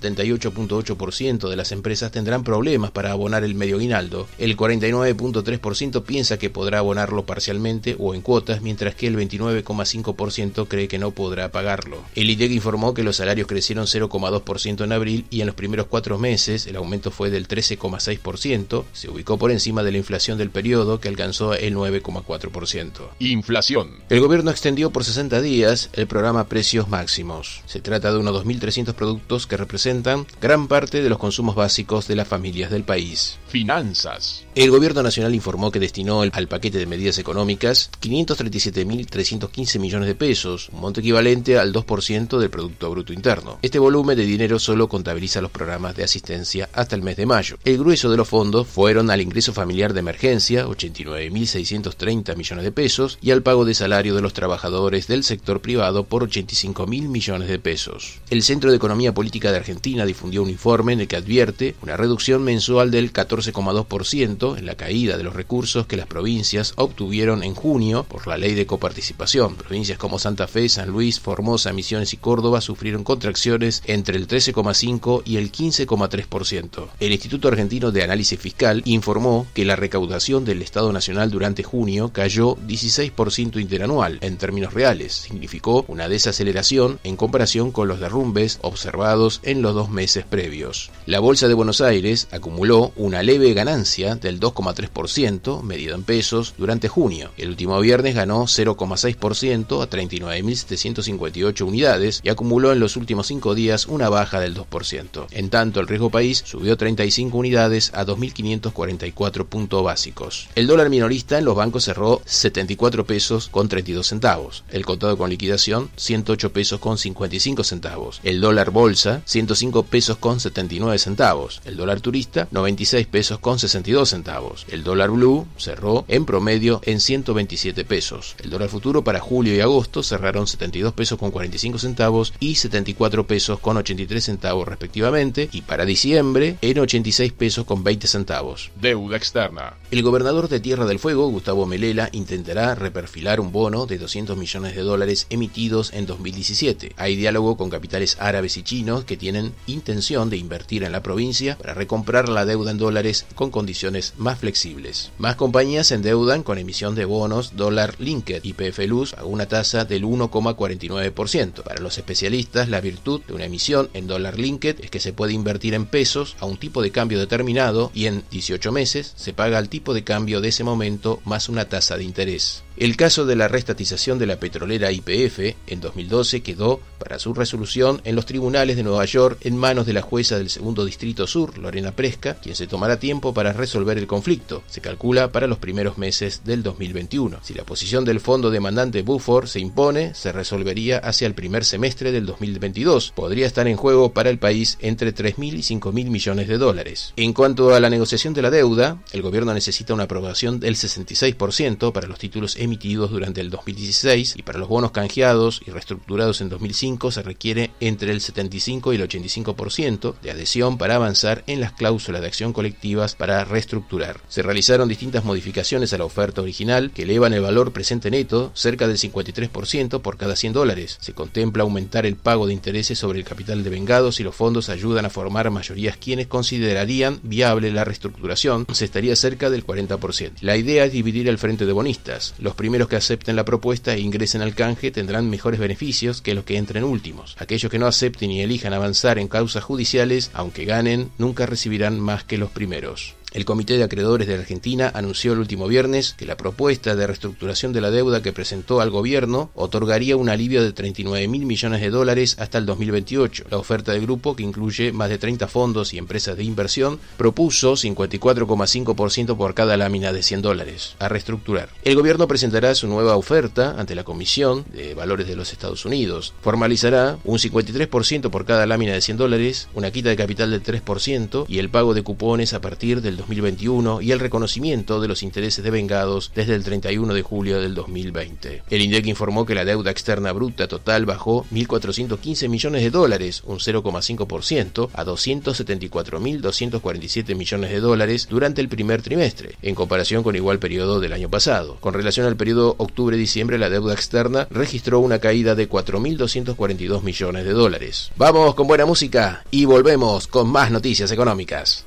38.8% 0.44 1.48
de 1.48 1.56
las 1.56 1.72
empresas 1.72 2.12
tendrán 2.12 2.44
problemas 2.44 2.90
para 2.90 3.12
abonar 3.12 3.44
el 3.44 3.54
medio 3.54 3.76
aguinaldo, 3.76 4.28
el 4.38 4.56
49.3% 4.56 6.02
piensa 6.02 6.38
que 6.38 6.50
podrá 6.50 6.78
abonarlo 6.78 7.24
parcialmente 7.24 7.96
o 7.98 8.14
en 8.14 8.20
cuotas, 8.20 8.62
mientras 8.62 8.94
que 8.94 9.06
el 9.06 9.16
29,5% 9.16 10.68
cree 10.68 10.88
que 10.88 10.98
no 10.98 11.12
podrá 11.12 11.50
pagarlo. 11.50 11.98
El 12.14 12.30
IDEC 12.30 12.52
informó 12.52 12.94
que 12.94 13.02
los 13.02 13.16
salarios 13.16 13.46
crecieron 13.46 13.86
0,2% 13.86 14.84
en 14.84 14.92
abril 14.92 15.26
y 15.30 15.40
en 15.40 15.46
los 15.46 15.56
primeros 15.56 15.86
cuatro 15.86 16.18
meses 16.18 16.66
el 16.66 16.76
aumento 16.76 17.10
fue 17.10 17.30
del 17.30 17.48
13,6%, 17.48 18.84
se 18.92 19.10
ubicó 19.10 19.38
por 19.38 19.50
encima 19.50 19.82
de 19.82 19.92
la 19.92 19.98
inflación 19.98 20.38
del 20.38 20.50
periodo 20.50 21.00
que 21.00 21.08
alcanzó 21.08 21.54
el 21.54 21.74
9,4%. 21.74 22.90
Inflación. 23.18 23.90
El 24.08 24.20
gobierno 24.20 24.50
extendió 24.50 24.90
por 24.90 25.04
60 25.04 25.40
días 25.40 25.90
el 25.92 26.06
programa 26.06 26.48
Precios 26.48 26.88
Máximos. 26.88 27.62
Se 27.66 27.80
trata 27.80 28.12
de 28.12 28.18
unos 28.18 28.44
2.300 28.44 28.94
productos 28.94 29.46
que 29.46 29.56
representan 29.56 30.26
gran 30.40 30.68
parte 30.68 31.02
de 31.02 31.08
los 31.08 31.18
consumos 31.18 31.54
básicos 31.54 32.08
de 32.08 32.16
las 32.16 32.28
familias 32.28 32.70
del 32.70 32.84
país. 32.84 33.38
Finanzas. 33.48 34.44
El 34.54 34.70
gobierno 34.70 35.02
nacional 35.02 35.34
informó 35.34 35.70
que 35.70 35.80
destinó 35.80 36.22
al 36.22 36.48
paquete 36.48 36.78
de 36.78 36.86
medidas 36.86 37.18
económicas 37.18 37.90
537.315 38.00 39.78
millones 39.78 40.08
de 40.08 40.14
pesos, 40.14 40.68
un 40.72 40.80
monto 40.80 41.00
equivalente 41.00 41.58
al 41.58 41.72
2% 41.72 42.38
del 42.38 42.50
Producto 42.50 42.90
Bruto 42.90 43.12
Interno. 43.12 43.58
Este 43.62 43.78
volumen 43.78 44.16
de 44.16 44.24
dinero 44.24 44.58
solo 44.58 44.88
contabiliza 44.88 45.40
los 45.40 45.50
programas 45.50 45.96
de 45.96 46.04
asistencia 46.04 46.68
hasta 46.72 46.96
el 46.96 47.02
mes 47.02 47.16
de 47.16 47.26
mayo. 47.26 47.58
El 47.64 47.78
grueso 47.78 48.10
de 48.10 48.16
los 48.16 48.28
fondos 48.28 48.66
fueron 48.66 49.10
al 49.10 49.20
ingreso 49.20 49.52
familiar 49.52 49.92
de 49.92 50.00
emergencia, 50.00 50.66
89.630 50.66 52.36
millones 52.36 52.64
de 52.64 52.72
pesos, 52.72 53.18
y 53.22 53.30
al 53.30 53.42
pago 53.42 53.64
de 53.64 53.74
salario 53.74 54.14
de 54.14 54.22
los 54.22 54.34
trabajadores 54.34 55.06
del 55.06 55.24
sector 55.24 55.60
privado 55.60 56.04
por 56.04 56.28
85.000 56.28 57.08
millones 57.08 57.48
de 57.48 57.58
pesos. 57.58 58.20
El 58.30 58.42
Centro 58.42 58.70
de 58.70 58.76
Economía 58.76 59.14
Política 59.14 59.50
de 59.50 59.58
Argentina 59.58 60.04
difundió 60.06 60.23
un 60.24 60.50
informe 60.50 60.92
en 60.92 61.00
el 61.00 61.08
que 61.08 61.16
advierte 61.16 61.74
una 61.82 61.96
reducción 61.96 62.42
mensual 62.42 62.90
del 62.90 63.12
14,2% 63.12 64.58
en 64.58 64.66
la 64.66 64.74
caída 64.74 65.16
de 65.16 65.22
los 65.22 65.34
recursos 65.34 65.86
que 65.86 65.96
las 65.96 66.06
provincias 66.06 66.72
obtuvieron 66.76 67.42
en 67.42 67.54
junio 67.54 68.04
por 68.04 68.26
la 68.26 68.38
ley 68.38 68.54
de 68.54 68.66
coparticipación. 68.66 69.56
Provincias 69.56 69.98
como 69.98 70.18
Santa 70.18 70.46
Fe, 70.46 70.68
San 70.68 70.90
Luis, 70.90 71.20
Formosa, 71.20 71.72
Misiones 71.72 72.12
y 72.12 72.16
Córdoba 72.16 72.60
sufrieron 72.60 73.04
contracciones 73.04 73.82
entre 73.86 74.16
el 74.16 74.28
13,5 74.28 75.22
y 75.24 75.36
el 75.36 75.52
15,3%. 75.52 76.88
El 77.00 77.12
Instituto 77.12 77.48
Argentino 77.48 77.90
de 77.90 78.02
Análisis 78.02 78.38
Fiscal 78.38 78.82
informó 78.84 79.46
que 79.54 79.64
la 79.64 79.76
recaudación 79.76 80.44
del 80.44 80.62
Estado 80.62 80.92
Nacional 80.92 81.30
durante 81.30 81.62
junio 81.62 82.10
cayó 82.12 82.56
16% 82.56 83.60
interanual 83.60 84.18
en 84.20 84.36
términos 84.36 84.74
reales. 84.74 85.12
Significó 85.12 85.84
una 85.88 86.08
desaceleración 86.08 86.98
en 87.04 87.16
comparación 87.16 87.72
con 87.72 87.88
los 87.88 88.00
derrumbes 88.00 88.58
observados 88.62 89.40
en 89.42 89.62
los 89.62 89.74
dos 89.74 89.90
meses 89.90 90.03
previos. 90.28 90.90
La 91.06 91.18
Bolsa 91.18 91.48
de 91.48 91.54
Buenos 91.54 91.80
Aires 91.80 92.28
acumuló 92.30 92.92
una 92.96 93.22
leve 93.22 93.54
ganancia 93.54 94.14
del 94.14 94.38
2,3%, 94.38 95.62
medido 95.62 95.94
en 95.94 96.02
pesos, 96.04 96.54
durante 96.58 96.88
junio. 96.88 97.30
El 97.36 97.48
último 97.48 97.80
viernes 97.80 98.14
ganó 98.14 98.44
0,6% 98.44 99.82
a 99.82 99.88
39.758 99.88 101.62
unidades 101.62 102.20
y 102.22 102.28
acumuló 102.28 102.72
en 102.72 102.80
los 102.80 102.96
últimos 102.96 103.26
cinco 103.28 103.54
días 103.54 103.86
una 103.86 104.08
baja 104.08 104.40
del 104.40 104.54
2%. 104.54 105.26
En 105.30 105.50
tanto, 105.50 105.80
el 105.80 105.88
riesgo 105.88 106.10
país 106.10 106.42
subió 106.44 106.76
35 106.76 107.36
unidades 107.36 107.90
a 107.94 108.04
2.544 108.04 109.46
puntos 109.46 109.82
básicos. 109.82 110.48
El 110.54 110.66
dólar 110.66 110.90
minorista 110.90 111.38
en 111.38 111.46
los 111.46 111.56
bancos 111.56 111.84
cerró 111.84 112.20
74 112.24 113.06
pesos 113.06 113.48
con 113.48 113.68
32 113.68 114.06
centavos. 114.06 114.64
El 114.70 114.84
contado 114.84 115.16
con 115.16 115.30
liquidación 115.30 115.90
108 115.96 116.52
pesos 116.52 116.80
con 116.80 116.98
55 116.98 117.64
centavos. 117.64 118.20
El 118.22 118.40
dólar 118.40 118.70
bolsa 118.70 119.22
105 119.24 119.84
pesos 119.84 119.93
con 120.18 120.40
79 120.40 120.98
centavos. 120.98 121.62
El 121.64 121.76
dólar 121.76 122.00
turista 122.00 122.48
96 122.50 123.06
pesos 123.06 123.38
con 123.38 123.60
62 123.60 124.08
centavos. 124.08 124.66
El 124.68 124.82
dólar 124.82 125.10
blue 125.10 125.46
cerró 125.56 126.04
en 126.08 126.26
promedio 126.26 126.80
en 126.82 126.98
127 126.98 127.84
pesos. 127.84 128.34
El 128.42 128.50
dólar 128.50 128.70
futuro 128.70 129.04
para 129.04 129.20
julio 129.20 129.54
y 129.54 129.60
agosto 129.60 130.02
cerraron 130.02 130.48
72 130.48 130.94
pesos 130.94 131.16
con 131.16 131.30
45 131.30 131.78
centavos 131.78 132.34
y 132.40 132.56
74 132.56 133.28
pesos 133.28 133.60
con 133.60 133.76
83 133.76 134.24
centavos 134.24 134.66
respectivamente 134.66 135.48
y 135.52 135.62
para 135.62 135.84
diciembre 135.84 136.56
en 136.60 136.80
86 136.80 137.32
pesos 137.32 137.64
con 137.64 137.84
20 137.84 138.08
centavos. 138.08 138.72
Deuda 138.80 139.16
externa. 139.16 139.74
El 139.92 140.02
gobernador 140.02 140.48
de 140.48 140.58
Tierra 140.58 140.86
del 140.86 140.98
Fuego, 140.98 141.28
Gustavo 141.28 141.66
Melela, 141.66 142.08
intentará 142.10 142.74
reperfilar 142.74 143.38
un 143.38 143.52
bono 143.52 143.86
de 143.86 143.98
200 143.98 144.36
millones 144.36 144.74
de 144.74 144.82
dólares 144.82 145.28
emitidos 145.30 145.92
en 145.92 146.06
2017. 146.06 146.94
Hay 146.96 147.14
diálogo 147.14 147.56
con 147.56 147.70
capitales 147.70 148.16
árabes 148.18 148.56
y 148.56 148.64
chinos 148.64 149.04
que 149.04 149.16
tienen 149.16 149.54
intención 149.84 150.30
de 150.30 150.38
invertir 150.38 150.82
en 150.82 150.92
la 150.92 151.02
provincia 151.02 151.58
para 151.58 151.74
recomprar 151.74 152.30
la 152.30 152.46
deuda 152.46 152.70
en 152.70 152.78
dólares 152.78 153.26
con 153.34 153.50
condiciones 153.50 154.14
más 154.16 154.38
flexibles. 154.38 155.12
Más 155.18 155.36
compañías 155.36 155.88
se 155.88 155.96
endeudan 155.96 156.42
con 156.42 156.56
emisión 156.56 156.94
de 156.94 157.04
bonos 157.04 157.54
dólar 157.54 157.94
linked 157.98 158.42
y 158.44 158.54
Luz 158.86 159.12
a 159.12 159.24
una 159.24 159.46
tasa 159.46 159.84
del 159.84 160.04
1,49%. 160.04 161.62
Para 161.62 161.82
los 161.82 161.98
especialistas, 161.98 162.70
la 162.70 162.80
virtud 162.80 163.20
de 163.26 163.34
una 163.34 163.44
emisión 163.44 163.90
en 163.92 164.06
dólar 164.06 164.38
linked 164.38 164.80
es 164.80 164.90
que 164.90 165.00
se 165.00 165.12
puede 165.12 165.34
invertir 165.34 165.74
en 165.74 165.84
pesos 165.84 166.34
a 166.40 166.46
un 166.46 166.56
tipo 166.56 166.80
de 166.80 166.90
cambio 166.90 167.18
determinado 167.18 167.90
y 167.92 168.06
en 168.06 168.24
18 168.30 168.72
meses 168.72 169.12
se 169.16 169.34
paga 169.34 169.58
el 169.58 169.68
tipo 169.68 169.92
de 169.92 170.02
cambio 170.02 170.40
de 170.40 170.48
ese 170.48 170.64
momento 170.64 171.20
más 171.26 171.50
una 171.50 171.68
tasa 171.68 171.98
de 171.98 172.04
interés. 172.04 172.64
El 172.76 172.96
caso 172.96 173.24
de 173.24 173.36
la 173.36 173.46
restatización 173.46 174.18
de 174.18 174.26
la 174.26 174.40
petrolera 174.40 174.90
IPF 174.90 175.54
en 175.68 175.80
2012 175.80 176.42
quedó 176.42 176.80
para 176.98 177.20
su 177.20 177.32
resolución 177.32 178.00
en 178.02 178.16
los 178.16 178.26
tribunales 178.26 178.76
de 178.76 178.82
Nueva 178.82 179.04
York 179.04 179.38
en 179.42 179.56
manos 179.56 179.86
de 179.86 179.92
la 179.92 180.02
jueza 180.02 180.38
del 180.38 180.50
segundo 180.50 180.84
distrito 180.84 181.28
sur, 181.28 181.56
Lorena 181.56 181.92
Presca, 181.92 182.34
quien 182.34 182.56
se 182.56 182.66
tomará 182.66 182.98
tiempo 182.98 183.32
para 183.32 183.52
resolver 183.52 183.96
el 183.96 184.08
conflicto. 184.08 184.64
Se 184.66 184.80
calcula 184.80 185.30
para 185.30 185.46
los 185.46 185.58
primeros 185.58 185.98
meses 185.98 186.42
del 186.44 186.64
2021. 186.64 187.38
Si 187.44 187.54
la 187.54 187.62
posición 187.62 188.04
del 188.04 188.18
fondo 188.18 188.50
demandante 188.50 189.02
Buford 189.02 189.46
se 189.46 189.60
impone, 189.60 190.12
se 190.14 190.32
resolvería 190.32 190.98
hacia 190.98 191.28
el 191.28 191.34
primer 191.34 191.64
semestre 191.64 192.10
del 192.10 192.26
2022. 192.26 193.12
Podría 193.14 193.46
estar 193.46 193.68
en 193.68 193.76
juego 193.76 194.12
para 194.12 194.30
el 194.30 194.38
país 194.38 194.78
entre 194.80 195.14
3.000 195.14 195.54
y 195.54 195.78
5.000 195.78 196.10
millones 196.10 196.48
de 196.48 196.58
dólares. 196.58 197.12
En 197.14 197.34
cuanto 197.34 197.72
a 197.72 197.78
la 197.78 197.88
negociación 197.90 198.34
de 198.34 198.42
la 198.42 198.50
deuda, 198.50 198.98
el 199.12 199.22
gobierno 199.22 199.54
necesita 199.54 199.94
una 199.94 200.04
aprobación 200.04 200.58
del 200.58 200.74
66% 200.74 201.92
para 201.92 202.08
los 202.08 202.18
títulos 202.18 202.56
emitidos 202.64 203.10
durante 203.10 203.40
el 203.40 203.50
2016 203.50 204.34
y 204.36 204.42
para 204.42 204.58
los 204.58 204.68
bonos 204.68 204.90
canjeados 204.90 205.60
y 205.66 205.70
reestructurados 205.70 206.40
en 206.40 206.48
2005 206.48 207.10
se 207.10 207.22
requiere 207.22 207.70
entre 207.80 208.12
el 208.12 208.20
75 208.20 208.92
y 208.92 208.96
el 208.96 209.08
85% 209.08 210.14
de 210.20 210.30
adhesión 210.30 210.78
para 210.78 210.96
avanzar 210.96 211.44
en 211.46 211.60
las 211.60 211.72
cláusulas 211.72 212.20
de 212.20 212.26
acción 212.26 212.52
colectivas 212.52 213.14
para 213.14 213.44
reestructurar. 213.44 214.20
Se 214.28 214.42
realizaron 214.42 214.88
distintas 214.88 215.24
modificaciones 215.24 215.92
a 215.92 215.98
la 215.98 216.04
oferta 216.04 216.42
original 216.42 216.90
que 216.92 217.02
elevan 217.02 217.34
el 217.34 217.42
valor 217.42 217.72
presente 217.72 218.10
neto 218.10 218.50
cerca 218.54 218.88
del 218.88 218.98
53% 218.98 220.00
por 220.00 220.16
cada 220.16 220.36
100 220.36 220.52
dólares. 220.52 220.98
Se 221.00 221.12
contempla 221.12 221.62
aumentar 221.62 222.06
el 222.06 222.16
pago 222.16 222.46
de 222.46 222.52
intereses 222.52 222.98
sobre 222.98 223.18
el 223.18 223.24
capital 223.24 223.62
de 223.62 223.70
vengados 223.70 224.20
y 224.20 224.22
los 224.22 224.34
fondos 224.34 224.68
ayudan 224.68 225.04
a 225.04 225.10
formar 225.10 225.50
mayorías 225.50 225.96
quienes 225.96 226.26
considerarían 226.26 227.20
viable 227.22 227.70
la 227.72 227.84
reestructuración. 227.84 228.66
Se 228.72 228.84
estaría 228.84 229.16
cerca 229.16 229.50
del 229.50 229.66
40%. 229.66 230.32
La 230.40 230.56
idea 230.56 230.84
es 230.84 230.92
dividir 230.92 231.28
el 231.28 231.38
frente 231.38 231.66
de 231.66 231.72
bonistas. 231.72 232.34
Los 232.38 232.53
primeros 232.54 232.88
que 232.88 232.96
acepten 232.96 233.36
la 233.36 233.44
propuesta 233.44 233.94
e 233.94 234.00
ingresen 234.00 234.42
al 234.42 234.54
canje 234.54 234.90
tendrán 234.90 235.30
mejores 235.30 235.60
beneficios 235.60 236.22
que 236.22 236.34
los 236.34 236.44
que 236.44 236.56
entren 236.56 236.84
últimos. 236.84 237.36
Aquellos 237.38 237.70
que 237.70 237.78
no 237.78 237.86
acepten 237.86 238.30
y 238.30 238.42
elijan 238.42 238.72
avanzar 238.72 239.18
en 239.18 239.28
causas 239.28 239.64
judiciales, 239.64 240.30
aunque 240.34 240.64
ganen, 240.64 241.10
nunca 241.18 241.46
recibirán 241.46 242.00
más 242.00 242.24
que 242.24 242.38
los 242.38 242.50
primeros. 242.50 243.14
El 243.34 243.44
Comité 243.44 243.76
de 243.76 243.82
Acreedores 243.82 244.28
de 244.28 244.34
Argentina 244.36 244.92
anunció 244.94 245.32
el 245.32 245.40
último 245.40 245.66
viernes 245.66 246.14
que 246.16 246.24
la 246.24 246.36
propuesta 246.36 246.94
de 246.94 247.04
reestructuración 247.04 247.72
de 247.72 247.80
la 247.80 247.90
deuda 247.90 248.22
que 248.22 248.32
presentó 248.32 248.80
al 248.80 248.90
gobierno 248.90 249.50
otorgaría 249.56 250.16
un 250.16 250.28
alivio 250.28 250.62
de 250.62 250.72
39 250.72 251.26
mil 251.26 251.44
millones 251.44 251.80
de 251.80 251.90
dólares 251.90 252.36
hasta 252.38 252.58
el 252.58 252.66
2028. 252.66 253.46
La 253.50 253.58
oferta 253.58 253.90
del 253.90 254.02
grupo, 254.02 254.36
que 254.36 254.44
incluye 254.44 254.92
más 254.92 255.08
de 255.08 255.18
30 255.18 255.48
fondos 255.48 255.92
y 255.92 255.98
empresas 255.98 256.36
de 256.36 256.44
inversión, 256.44 257.00
propuso 257.16 257.72
54,5% 257.72 259.36
por 259.36 259.54
cada 259.54 259.76
lámina 259.76 260.12
de 260.12 260.22
100 260.22 260.40
dólares 260.40 260.94
a 261.00 261.08
reestructurar. 261.08 261.70
El 261.82 261.96
gobierno 261.96 262.28
presentará 262.28 262.72
su 262.76 262.86
nueva 262.86 263.16
oferta 263.16 263.74
ante 263.76 263.96
la 263.96 264.04
Comisión 264.04 264.64
de 264.72 264.94
Valores 264.94 265.26
de 265.26 265.34
los 265.34 265.50
Estados 265.50 265.84
Unidos. 265.84 266.34
Formalizará 266.40 267.18
un 267.24 267.38
53% 267.38 268.30
por 268.30 268.44
cada 268.44 268.64
lámina 268.64 268.92
de 268.92 269.00
100 269.00 269.16
dólares, 269.16 269.66
una 269.74 269.90
quita 269.90 270.10
de 270.10 270.16
capital 270.16 270.52
del 270.52 270.62
3% 270.62 271.46
y 271.48 271.58
el 271.58 271.68
pago 271.68 271.94
de 271.94 272.04
cupones 272.04 272.54
a 272.54 272.60
partir 272.60 273.02
del 273.02 273.23
2021 273.24 274.02
y 274.02 274.12
el 274.12 274.20
reconocimiento 274.20 275.00
de 275.00 275.08
los 275.08 275.22
intereses 275.22 275.64
devengados 275.64 276.30
desde 276.34 276.54
el 276.54 276.62
31 276.62 277.14
de 277.14 277.22
julio 277.22 277.58
del 277.60 277.74
2020. 277.74 278.64
El 278.68 278.82
INDEC 278.82 279.06
informó 279.06 279.46
que 279.46 279.54
la 279.54 279.64
deuda 279.64 279.90
externa 279.90 280.30
bruta 280.32 280.68
total 280.68 281.06
bajó 281.06 281.46
1.415 281.52 282.48
millones 282.48 282.82
de 282.82 282.90
dólares, 282.90 283.42
un 283.46 283.58
0,5%, 283.58 284.90
a 284.92 285.04
274.247 285.04 287.34
millones 287.34 287.70
de 287.70 287.80
dólares 287.80 288.26
durante 288.28 288.60
el 288.60 288.68
primer 288.68 289.00
trimestre, 289.00 289.56
en 289.62 289.74
comparación 289.74 290.22
con 290.22 290.36
igual 290.36 290.58
periodo 290.58 291.00
del 291.00 291.14
año 291.14 291.30
pasado. 291.30 291.78
Con 291.80 291.94
relación 291.94 292.26
al 292.26 292.36
periodo 292.36 292.74
octubre-diciembre, 292.78 293.58
la 293.58 293.70
deuda 293.70 293.94
externa 293.94 294.46
registró 294.50 295.00
una 295.00 295.18
caída 295.18 295.54
de 295.54 295.66
4.242 295.68 297.02
millones 297.02 297.44
de 297.44 297.52
dólares. 297.52 298.10
Vamos 298.16 298.54
con 298.54 298.66
buena 298.66 298.84
música 298.84 299.44
y 299.50 299.64
volvemos 299.64 300.26
con 300.26 300.48
más 300.48 300.70
noticias 300.70 301.10
económicas. 301.10 301.86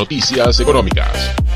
Noticias 0.00 0.58
económicas. 0.60 1.49